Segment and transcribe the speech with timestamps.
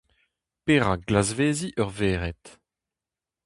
[0.65, 2.43] Perak glasveziñ ur vered?